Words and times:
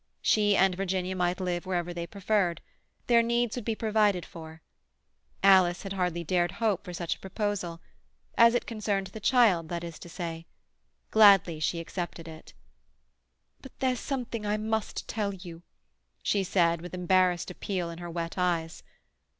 She 0.23 0.55
and 0.57 0.73
Virginia 0.73 1.15
might 1.15 1.39
live 1.39 1.67
wherever 1.67 1.93
they 1.93 2.07
preferred; 2.07 2.59
their 3.05 3.21
needs 3.21 3.55
would 3.55 3.65
be 3.65 3.75
provided 3.75 4.25
for. 4.25 4.63
Alice 5.43 5.83
had 5.83 5.93
hardly 5.93 6.23
dared 6.23 6.49
to 6.49 6.55
hope 6.55 6.83
for 6.83 6.91
such 6.91 7.13
a 7.13 7.19
proposal—as 7.19 8.55
it 8.55 8.65
concerned 8.65 9.05
the 9.13 9.19
child, 9.19 9.69
that 9.69 9.83
is 9.83 9.99
to 9.99 10.09
say. 10.09 10.47
Gladly 11.11 11.59
she 11.59 11.79
accepted 11.79 12.27
it. 12.27 12.53
"But 13.61 13.77
there's 13.77 13.99
something 13.99 14.43
I 14.43 14.57
must 14.57 15.07
tell 15.07 15.35
you," 15.35 15.61
she 16.23 16.43
said, 16.43 16.81
with 16.81 16.95
embarrassed 16.95 17.51
appeal 17.51 17.91
in 17.91 17.99
her 17.99 18.09
wet 18.09 18.39
eyes. 18.39 18.81